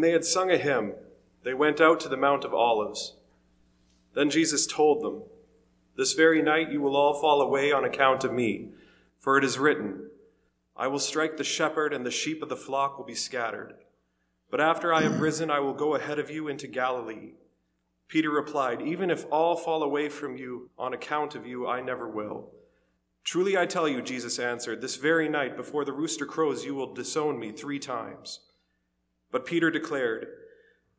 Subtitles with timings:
[0.00, 0.94] When they had sung a hymn,
[1.44, 3.16] they went out to the Mount of Olives.
[4.14, 5.24] Then Jesus told them,
[5.94, 8.70] This very night you will all fall away on account of me,
[9.18, 10.08] for it is written,
[10.74, 13.74] I will strike the shepherd, and the sheep of the flock will be scattered.
[14.50, 17.34] But after I have risen, I will go ahead of you into Galilee.
[18.08, 22.08] Peter replied, Even if all fall away from you on account of you, I never
[22.08, 22.54] will.
[23.22, 26.94] Truly I tell you, Jesus answered, This very night before the rooster crows, you will
[26.94, 28.40] disown me three times.
[29.30, 30.26] But Peter declared,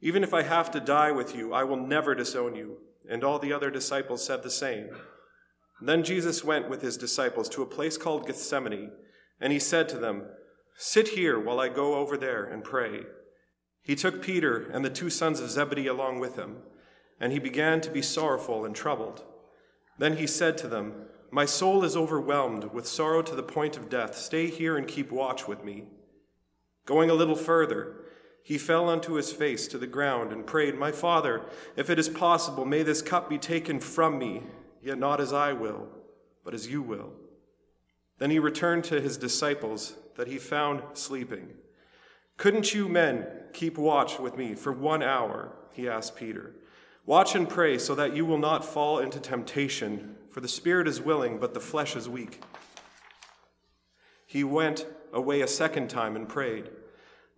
[0.01, 2.77] Even if I have to die with you, I will never disown you.
[3.09, 4.89] And all the other disciples said the same.
[5.81, 8.91] Then Jesus went with his disciples to a place called Gethsemane,
[9.39, 10.25] and he said to them,
[10.75, 13.01] Sit here while I go over there and pray.
[13.81, 16.57] He took Peter and the two sons of Zebedee along with him,
[17.19, 19.23] and he began to be sorrowful and troubled.
[19.97, 23.89] Then he said to them, My soul is overwhelmed with sorrow to the point of
[23.89, 24.15] death.
[24.15, 25.85] Stay here and keep watch with me.
[26.85, 27.95] Going a little further,
[28.43, 31.41] he fell onto his face to the ground and prayed, My Father,
[31.75, 34.43] if it is possible, may this cup be taken from me,
[34.81, 35.87] yet not as I will,
[36.43, 37.13] but as you will.
[38.17, 41.49] Then he returned to his disciples that he found sleeping.
[42.37, 45.53] Couldn't you men keep watch with me for one hour?
[45.73, 46.55] He asked Peter.
[47.05, 51.01] Watch and pray so that you will not fall into temptation, for the spirit is
[51.01, 52.41] willing, but the flesh is weak.
[54.25, 56.69] He went away a second time and prayed,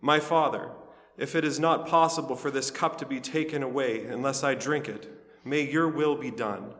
[0.00, 0.70] My Father,
[1.16, 4.88] if it is not possible for this cup to be taken away unless I drink
[4.88, 5.08] it,
[5.44, 6.74] may your will be done.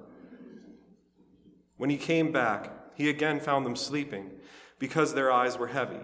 [1.76, 4.30] When he came back, he again found them sleeping,
[4.78, 6.00] because their eyes were heavy.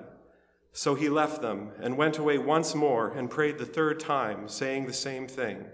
[0.73, 4.87] So he left them and went away once more and prayed the third time, saying
[4.87, 5.67] the same thing.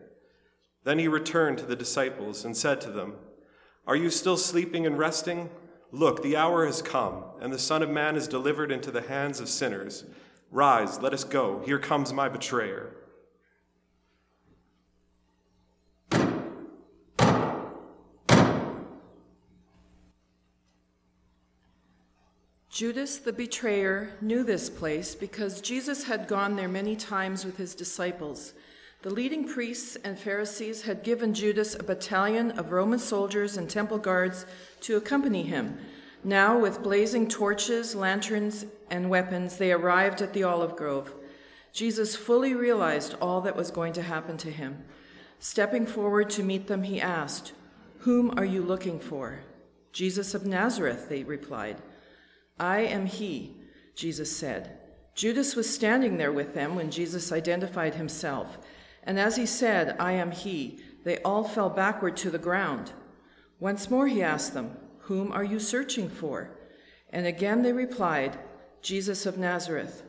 [0.84, 3.14] Then he returned to the disciples and said to them,
[3.86, 5.50] Are you still sleeping and resting?
[5.92, 9.40] Look, the hour has come, and the Son of Man is delivered into the hands
[9.40, 10.04] of sinners.
[10.56, 11.60] Rise, let us go.
[11.66, 12.90] Here comes my betrayer.
[22.70, 27.74] Judas the betrayer knew this place because Jesus had gone there many times with his
[27.74, 28.54] disciples.
[29.02, 33.98] The leading priests and Pharisees had given Judas a battalion of Roman soldiers and temple
[33.98, 34.46] guards
[34.80, 35.76] to accompany him.
[36.24, 41.14] Now, with blazing torches, lanterns, and weapons, they arrived at the olive grove.
[41.72, 44.84] Jesus fully realized all that was going to happen to him.
[45.38, 47.52] Stepping forward to meet them, he asked,
[48.00, 49.41] Whom are you looking for?
[49.92, 51.82] Jesus of Nazareth, they replied.
[52.58, 53.56] I am he,
[53.94, 54.78] Jesus said.
[55.14, 58.58] Judas was standing there with them when Jesus identified himself.
[59.03, 62.92] And as he said, I am he, they all fell backward to the ground.
[63.60, 66.50] Once more he asked them, Whom are you searching for?
[67.10, 68.38] And again they replied,
[68.86, 70.04] Jesus of Nazareth.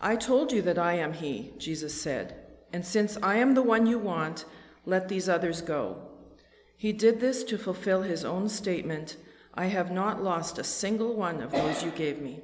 [0.00, 2.34] I told you that I am he, Jesus said.
[2.72, 4.46] And since I am the one you want,
[4.86, 6.08] let these others go.
[6.78, 9.18] He did this to fulfill his own statement
[9.52, 12.40] I have not lost a single one of those you gave me.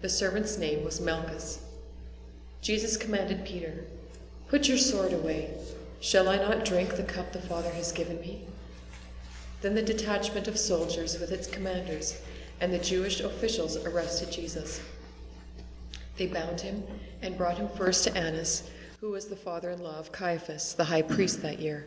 [0.00, 1.64] The servant's name was Malchus.
[2.60, 3.84] Jesus commanded Peter,
[4.48, 5.54] Put your sword away.
[6.00, 8.46] Shall I not drink the cup the Father has given me?
[9.60, 12.20] Then the detachment of soldiers with its commanders
[12.60, 14.80] and the Jewish officials arrested Jesus.
[16.16, 16.82] They bound him
[17.22, 18.68] and brought him first to Annas,
[19.00, 21.86] who was the father in law of Caiaphas, the high priest that year.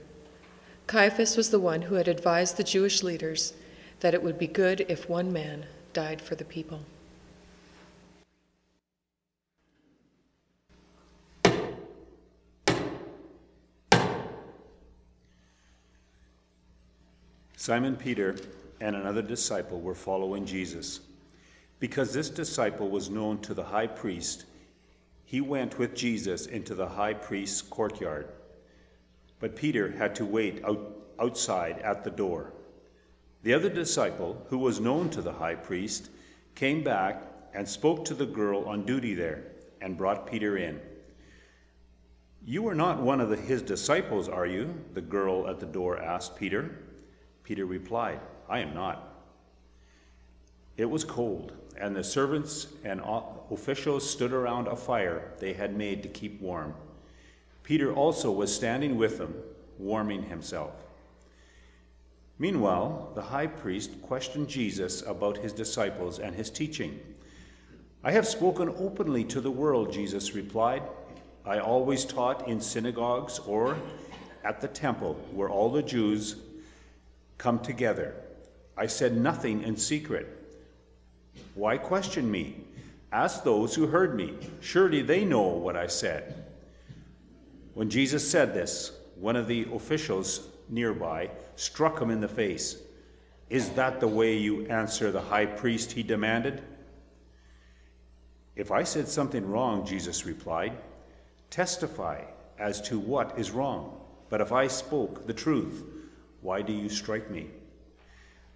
[0.88, 3.54] Caiaphas was the one who had advised the Jewish leaders
[4.02, 6.82] that it would be good if one man died for the people.
[17.62, 18.36] Simon Peter
[18.80, 21.02] and another disciple were following Jesus.
[21.80, 24.46] Because this disciple was known to the high priest,
[25.26, 28.28] he went with Jesus into the high priest's courtyard.
[29.42, 30.80] But Peter had to wait out,
[31.20, 32.54] outside at the door.
[33.44, 36.10] The other disciple, who was known to the high priest,
[36.56, 37.24] came back
[37.54, 39.44] and spoke to the girl on duty there
[39.82, 40.80] and brought Peter in.
[42.46, 44.74] You are not one of the, his disciples, are you?
[44.94, 46.76] The girl at the door asked Peter.
[47.44, 49.08] Peter replied, I am not.
[50.78, 53.02] It was cold, and the servants and
[53.52, 56.74] officials stood around a fire they had made to keep warm.
[57.72, 59.34] Peter also was standing with them,
[59.80, 60.74] warming himself.
[62.38, 67.00] Meanwhile, the high priest questioned Jesus about his disciples and his teaching.
[68.04, 70.84] I have spoken openly to the world, Jesus replied.
[71.46, 73.78] I always taught in synagogues or
[74.44, 76.36] at the temple where all the Jews
[77.38, 78.16] come together.
[78.76, 80.28] I said nothing in secret.
[81.56, 82.66] Why question me?
[83.14, 84.34] Ask those who heard me.
[84.60, 86.41] Surely they know what I said.
[87.74, 92.78] When Jesus said this, one of the officials nearby struck him in the face.
[93.50, 95.92] Is that the way you answer the high priest?
[95.92, 96.64] He demanded.
[98.56, 100.78] If I said something wrong, Jesus replied,
[101.50, 102.24] testify
[102.60, 104.00] as to what is wrong.
[104.30, 105.84] But if I spoke the truth,
[106.42, 107.48] why do you strike me?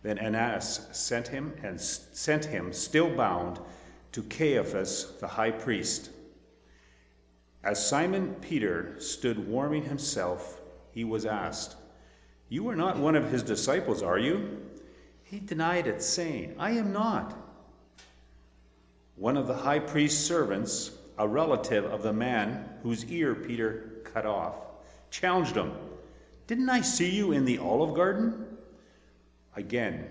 [0.04, 3.60] Then Annas sent him and sent him, still bound,
[4.12, 6.12] to Caiaphas the high priest.
[7.66, 11.76] As Simon Peter stood warming himself, he was asked,
[12.48, 14.62] You are not one of his disciples, are you?
[15.24, 17.36] He denied it, saying, I am not.
[19.16, 24.28] One of the high priest's servants, a relative of the man whose ear Peter cut
[24.28, 24.58] off,
[25.10, 25.72] challenged him.
[26.46, 28.46] Didn't I see you in the olive garden?
[29.56, 30.06] Again,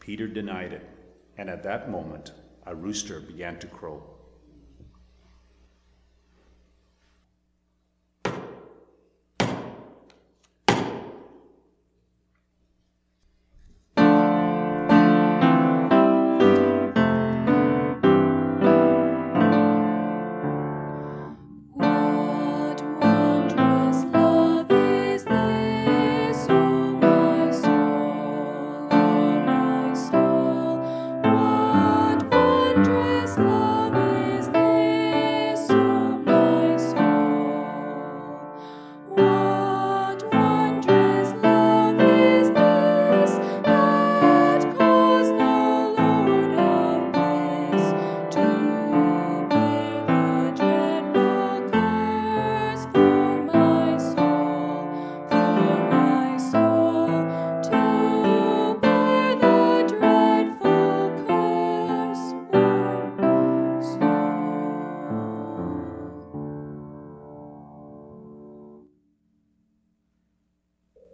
[0.00, 0.90] Peter denied it,
[1.38, 2.32] and at that moment,
[2.66, 4.15] a rooster began to crow.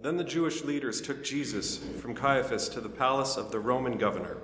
[0.03, 4.39] Then the Jewish leaders took Jesus from Caiaphas to the palace of the Roman governor.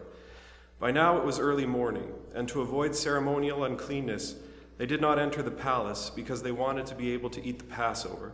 [0.79, 4.37] By now it was early morning, and to avoid ceremonial uncleanness,
[4.77, 7.65] they did not enter the palace because they wanted to be able to eat the
[7.65, 8.33] Passover.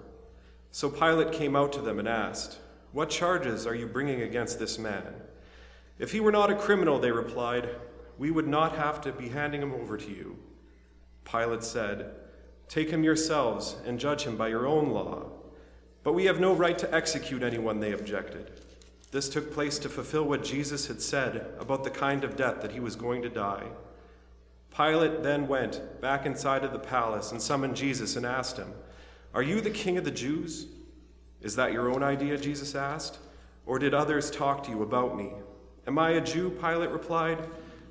[0.71, 2.59] So Pilate came out to them and asked,
[2.93, 5.15] What charges are you bringing against this man?
[5.99, 7.71] If he were not a criminal, they replied,
[8.19, 10.37] we would not have to be handing him over to you.
[11.25, 12.11] Pilate said,
[12.69, 15.31] Take him yourselves and judge him by your own law.
[16.05, 18.61] But we have no right to execute anyone, they objected.
[19.11, 22.73] This took place to fulfill what Jesus had said about the kind of death that
[22.73, 23.65] he was going to die.
[24.77, 28.73] Pilate then went back inside of the palace and summoned Jesus and asked him,
[29.33, 30.67] Are you the king of the Jews?
[31.41, 32.37] Is that your own idea?
[32.37, 33.19] Jesus asked.
[33.67, 35.31] Or did others talk to you about me?
[35.87, 36.51] Am I a Jew?
[36.51, 37.47] Pilate replied.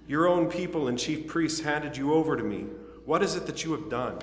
[0.08, 2.66] Your own people and chief priests handed you over to me.
[3.06, 4.20] What is it that you have done?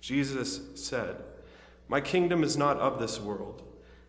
[0.00, 1.16] Jesus said,
[1.88, 3.62] my kingdom is not of this world.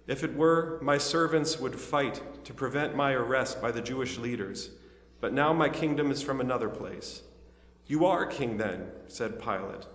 [0.08, 4.70] If it were, my servants would fight to prevent my arrest by the Jewish leaders.
[5.20, 7.24] But now my kingdom is from another place.
[7.88, 9.88] You are king, then, said Pilate.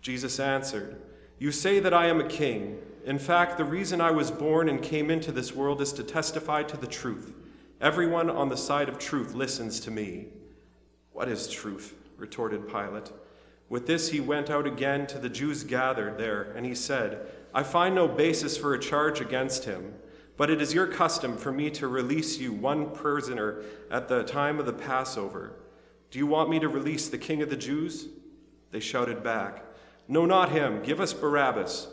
[0.00, 1.00] Jesus answered,
[1.38, 2.78] You say that I am a king.
[3.04, 6.62] In fact, the reason I was born and came into this world is to testify
[6.64, 7.32] to the truth.
[7.80, 10.26] Everyone on the side of truth listens to me.
[11.12, 11.94] What is truth?
[12.16, 13.12] retorted Pilate.
[13.68, 17.62] With this, he went out again to the Jews gathered there, and he said, I
[17.62, 19.94] find no basis for a charge against him,
[20.36, 24.58] but it is your custom for me to release you one prisoner at the time
[24.58, 25.56] of the Passover.
[26.10, 28.08] Do you want me to release the king of the Jews?
[28.70, 29.64] They shouted back,
[30.06, 30.82] No, not him.
[30.82, 31.88] Give us Barabbas.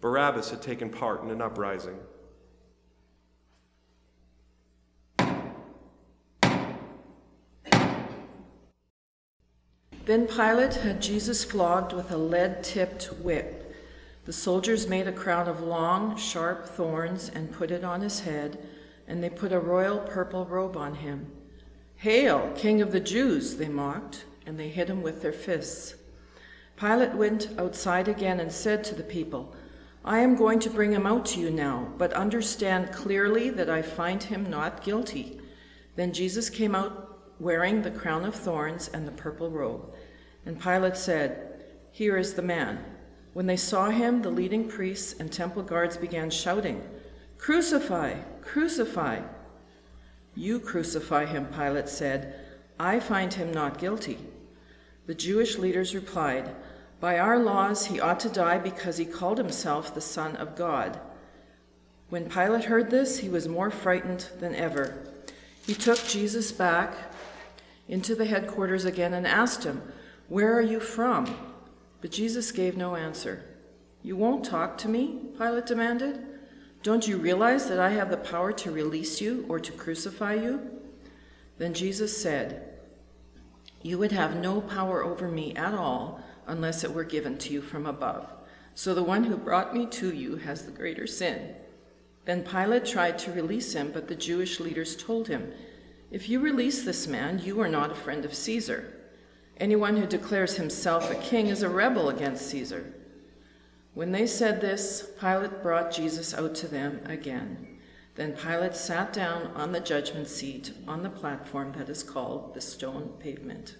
[0.00, 1.98] Barabbas had taken part in an uprising.
[10.06, 13.74] Then Pilate had Jesus flogged with a lead tipped whip.
[14.26, 18.58] The soldiers made a crown of long, sharp thorns and put it on his head,
[19.08, 21.30] and they put a royal purple robe on him.
[21.96, 25.94] Hail, King of the Jews, they mocked, and they hit him with their fists.
[26.76, 29.54] Pilate went outside again and said to the people,
[30.04, 33.80] I am going to bring him out to you now, but understand clearly that I
[33.80, 35.40] find him not guilty.
[35.96, 39.92] Then Jesus came out wearing the crown of thorns and the purple robe.
[40.46, 42.84] And Pilate said, Here is the man.
[43.32, 46.82] When they saw him, the leading priests and temple guards began shouting,
[47.38, 48.14] Crucify!
[48.40, 49.22] Crucify!
[50.34, 52.34] You crucify him, Pilate said.
[52.78, 54.18] I find him not guilty.
[55.06, 56.54] The Jewish leaders replied,
[57.00, 60.98] By our laws, he ought to die because he called himself the Son of God.
[62.08, 65.06] When Pilate heard this, he was more frightened than ever.
[65.66, 66.94] He took Jesus back
[67.88, 69.82] into the headquarters again and asked him,
[70.28, 71.36] Where are you from?
[72.00, 73.44] But Jesus gave no answer.
[74.02, 75.20] You won't talk to me?
[75.38, 76.20] Pilate demanded.
[76.82, 80.60] Don't you realize that I have the power to release you or to crucify you?
[81.56, 82.74] Then Jesus said,
[83.82, 87.62] You would have no power over me at all unless it were given to you
[87.62, 88.30] from above.
[88.74, 91.54] So the one who brought me to you has the greater sin.
[92.24, 95.52] Then Pilate tried to release him, but the Jewish leaders told him,
[96.14, 98.94] If you release this man, you are not a friend of Caesar.
[99.56, 102.94] Anyone who declares himself a king is a rebel against Caesar.
[103.94, 107.80] When they said this, Pilate brought Jesus out to them again.
[108.14, 112.60] Then Pilate sat down on the judgment seat on the platform that is called the
[112.60, 113.74] stone pavement.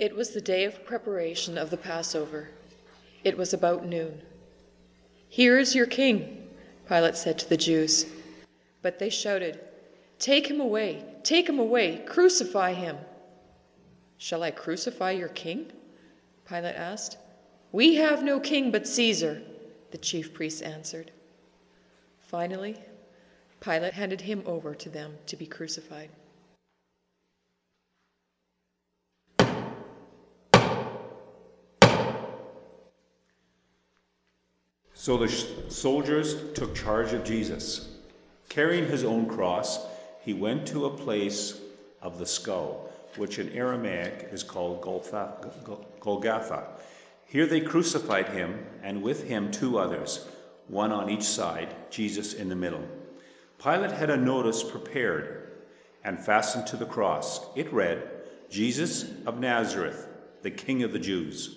[0.00, 2.48] It was the day of preparation of the Passover.
[3.22, 4.22] It was about noon.
[5.28, 6.48] Here is your king,
[6.88, 8.06] Pilate said to the Jews.
[8.80, 9.60] But they shouted,
[10.18, 12.96] Take him away, take him away, crucify him.
[14.16, 15.70] Shall I crucify your king?
[16.48, 17.18] Pilate asked.
[17.70, 19.42] We have no king but Caesar,
[19.90, 21.10] the chief priests answered.
[22.20, 22.78] Finally,
[23.60, 26.08] Pilate handed him over to them to be crucified.
[35.00, 35.28] So the
[35.70, 37.88] soldiers took charge of Jesus.
[38.50, 39.86] Carrying his own cross,
[40.20, 41.58] he went to a place
[42.02, 46.66] of the skull, which in Aramaic is called Golgotha.
[47.24, 50.28] Here they crucified him, and with him two others,
[50.68, 52.86] one on each side, Jesus in the middle.
[53.56, 55.50] Pilate had a notice prepared
[56.04, 57.40] and fastened to the cross.
[57.56, 58.06] It read,
[58.50, 60.08] Jesus of Nazareth,
[60.42, 61.56] the King of the Jews.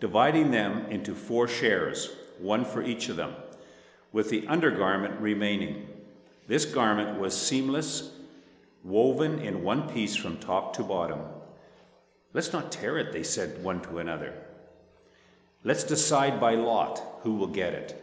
[0.00, 3.34] dividing them into four shares, one for each of them,
[4.12, 5.88] with the undergarment remaining.
[6.46, 8.12] This garment was seamless,
[8.84, 11.20] woven in one piece from top to bottom.
[12.32, 14.34] Let's not tear it, they said one to another.
[15.64, 18.02] Let's decide by lot who will get it.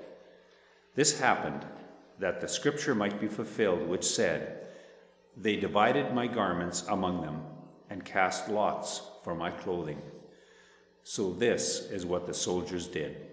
[0.96, 1.66] This happened
[2.20, 4.68] that the scripture might be fulfilled, which said,
[5.38, 7.42] They divided my garments among them
[7.90, 10.02] and cast lots for my clothing.
[11.04, 13.33] So, this is what the soldiers did.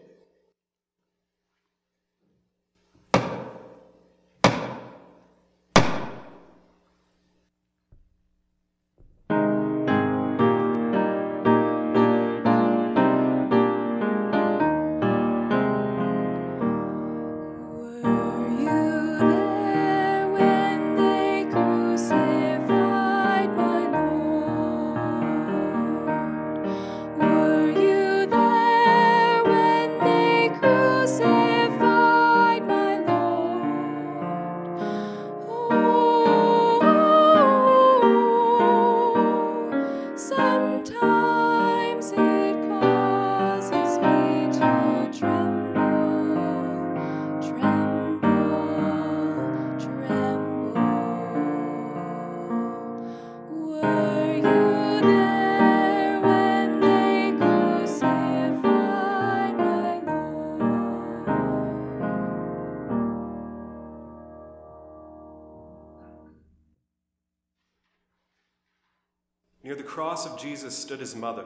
[69.71, 71.45] Near the cross of Jesus stood his mother,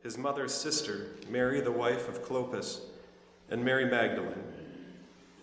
[0.00, 2.82] his mother's sister, Mary, the wife of Clopas,
[3.50, 4.44] and Mary Magdalene.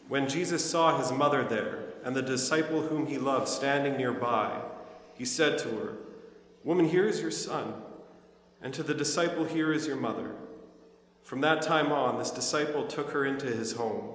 [0.08, 4.62] When Jesus saw his mother there, and the disciple whom he loved standing nearby,
[5.18, 5.98] he said to her,
[6.64, 7.74] Woman, here is your son,
[8.62, 10.36] and to the disciple, here is your mother.
[11.22, 14.08] From that time on, this disciple took her into his home.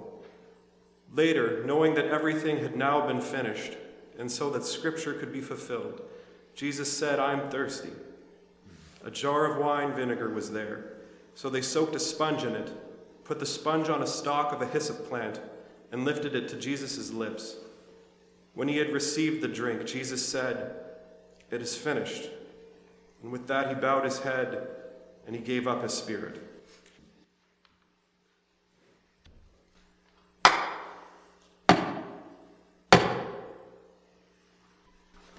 [1.13, 3.77] Later, knowing that everything had now been finished,
[4.19, 6.01] and so that scripture could be fulfilled,
[6.55, 7.91] Jesus said, I am thirsty.
[9.05, 10.93] A jar of wine vinegar was there,
[11.35, 12.71] so they soaked a sponge in it,
[13.25, 15.41] put the sponge on a stalk of a hyssop plant,
[15.91, 17.57] and lifted it to Jesus' lips.
[18.55, 20.75] When he had received the drink, Jesus said,
[21.51, 22.29] It is finished.
[23.23, 24.69] And with that, he bowed his head
[25.27, 26.41] and he gave up his spirit.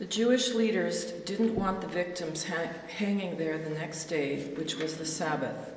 [0.01, 4.97] The Jewish leaders didn't want the victims ha- hanging there the next day, which was
[4.97, 5.75] the Sabbath,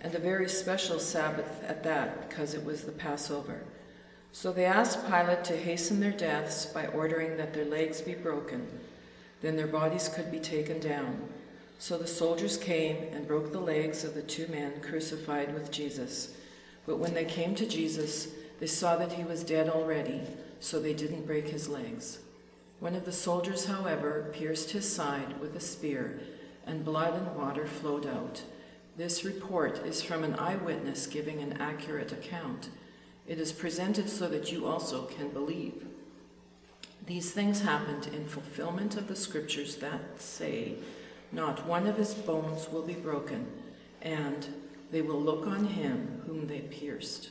[0.00, 3.60] and a very special Sabbath at that, because it was the Passover.
[4.32, 8.66] So they asked Pilate to hasten their deaths by ordering that their legs be broken.
[9.42, 11.28] Then their bodies could be taken down.
[11.78, 16.34] So the soldiers came and broke the legs of the two men crucified with Jesus.
[16.86, 20.22] But when they came to Jesus, they saw that he was dead already,
[20.60, 22.20] so they didn't break his legs.
[22.80, 26.20] One of the soldiers, however, pierced his side with a spear,
[26.66, 28.42] and blood and water flowed out.
[28.96, 32.68] This report is from an eyewitness giving an accurate account.
[33.26, 35.86] It is presented so that you also can believe.
[37.06, 40.74] These things happened in fulfillment of the scriptures that say,
[41.32, 43.46] Not one of his bones will be broken,
[44.02, 44.46] and
[44.90, 47.30] they will look on him whom they pierced.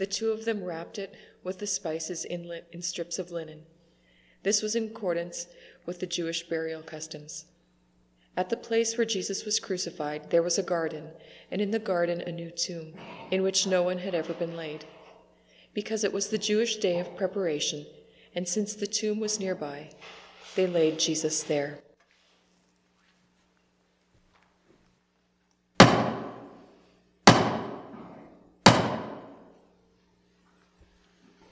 [0.00, 3.64] the two of them wrapped it with the spices in, in strips of linen.
[4.42, 5.46] This was in accordance
[5.84, 7.44] with the Jewish burial customs.
[8.34, 11.10] At the place where Jesus was crucified, there was a garden,
[11.50, 12.94] and in the garden a new tomb,
[13.30, 14.86] in which no one had ever been laid.
[15.74, 17.84] Because it was the Jewish day of preparation,
[18.34, 19.90] and since the tomb was nearby,
[20.56, 21.80] they laid Jesus there.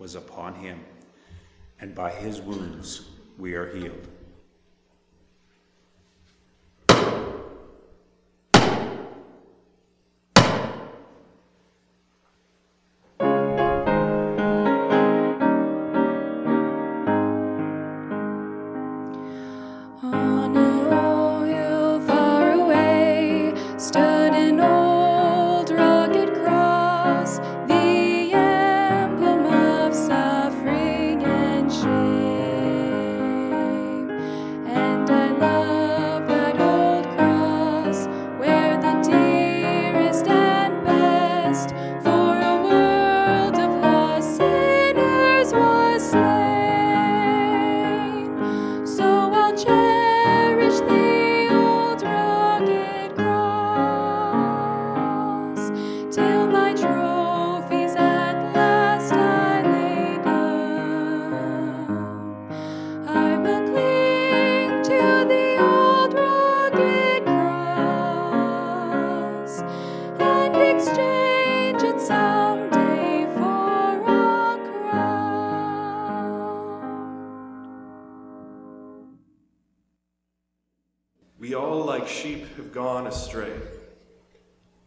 [0.00, 0.80] was upon him,
[1.80, 4.08] and by his wounds we are healed.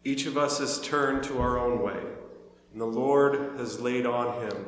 [0.04, 2.00] Each of us has turned to our own way,
[2.72, 4.66] and the Lord has laid on him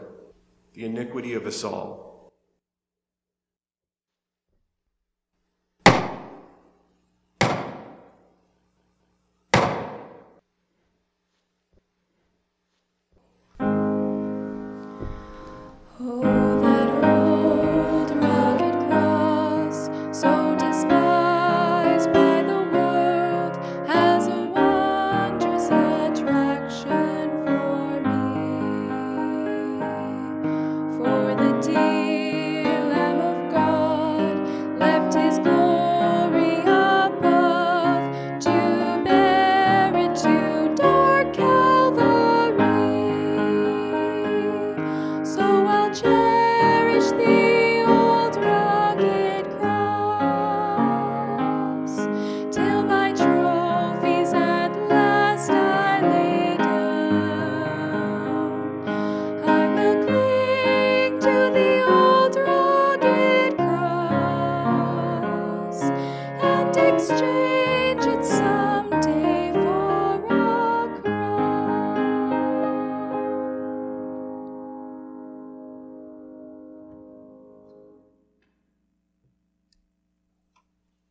[0.74, 2.05] the iniquity of us all.